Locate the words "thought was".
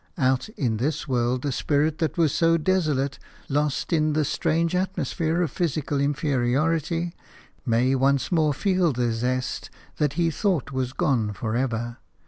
10.31-10.93